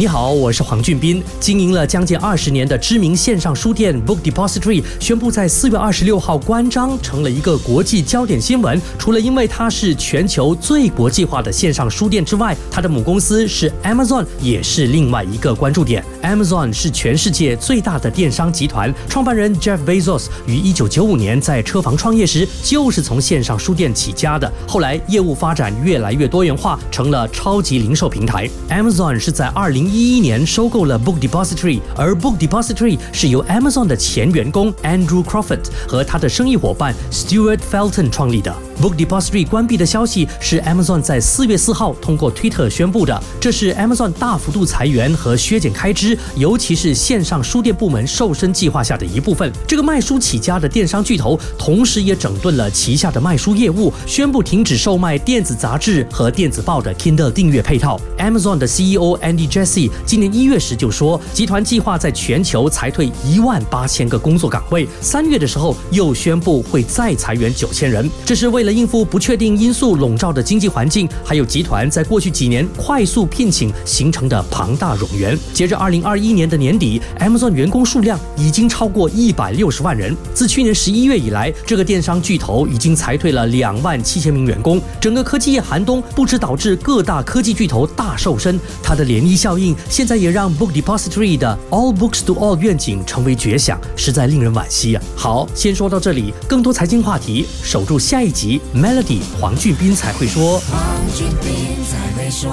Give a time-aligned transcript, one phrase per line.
[0.00, 1.20] 你好，我是黄俊斌。
[1.40, 8.80] 经营了将近二十年的知名线上书店 Book Depository 宣布在四月二十六号关张，成了一个国际焦点新闻。
[8.96, 16.04] 除了因为它是全球最国际化的线上书店之外，它的母公司是 Amazon，也是另外一个关注点。
[16.22, 24.48] Amazon 是全世界最大的电商集团，创办人 Jeff Bezos 于一九九五年在车房创业时就是从线上书店起家的。
[24.64, 28.48] 后来业务发展越来越多元化，成了超级零售平台。
[28.70, 29.87] Amazon 是在二零。
[29.88, 38.54] 一一年收购了 Book Depository，而 Book Depository 是由 Amazon 的前员工 Andrew Crawford 和他的生意伙伴 Stuart Felton 创立的。
[38.80, 43.22] Book Depository 关闭的消息是 Amazon 在四月四号通过推特宣布的。
[43.40, 49.50] 这是 Amazon 大幅度裁员和削减开支，尤其是线上书店部门瘦身计划下的一部分。
[49.66, 58.00] 这个卖书起家的电商巨头，同时也整顿了旗下的卖书业务，宣布停止售卖电子杂志和电子报的 Kindle 订阅配套。
[58.18, 64.88] Amazon 的 CEO Andy Jassy 今年一月时就说，集团计划在全球裁退一万八千个工作岗位。
[65.02, 68.78] 三月的时候又宣布会再裁员九千人，这是为了。
[68.78, 75.36] 应付不确定因素笼罩的经济环境，还有集团在过去几年快速聘请形成的庞大冗员。
[75.52, 80.16] 截至二零二一年的年底，Amazon 员工数量已经超过一百六十万人。
[80.32, 84.80] 自去年十一月以来，这个电商巨头已经裁退了两万七千名员工。
[85.00, 95.02] 整个科技业寒冬不止导致各大科技巨头大瘦身，它的涟漪效应现在也让 Book Depository 的 All Books to All 愿景成为绝响，实在令人惋惜啊！
[95.16, 98.60] 好，先说到这里，更多财经话题，守住下一集。
[98.74, 100.60] Melody 黄俊斌才会说。
[100.60, 102.48] 黄俊斌才会说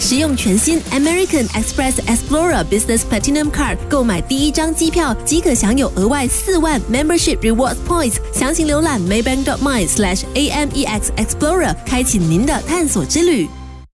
[0.00, 8.14] 使用全新 American Express Explorer Business Platinum Card 购买第一张机票，即可享有额外四万 Membership Rewards Points。
[8.34, 13.48] 详情浏览 Maybank.my/slash AMEX Explorer，开启您的探索之旅。